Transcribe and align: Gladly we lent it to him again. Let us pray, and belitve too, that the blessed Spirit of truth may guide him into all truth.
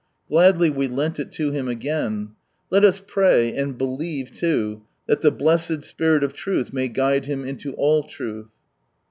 Gladly 0.29 0.71
we 0.71 0.87
lent 0.87 1.19
it 1.19 1.31
to 1.33 1.51
him 1.51 1.67
again. 1.67 2.29
Let 2.71 2.83
us 2.83 2.99
pray, 3.05 3.53
and 3.55 3.77
belitve 3.77 4.31
too, 4.31 4.81
that 5.05 5.21
the 5.21 5.29
blessed 5.29 5.83
Spirit 5.83 6.23
of 6.23 6.33
truth 6.33 6.73
may 6.73 6.87
guide 6.87 7.27
him 7.27 7.45
into 7.45 7.73
all 7.75 8.01
truth. 8.01 8.47